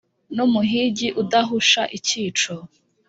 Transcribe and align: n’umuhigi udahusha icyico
n’umuhigi 0.35 1.07
udahusha 1.21 1.81
icyico 1.97 2.53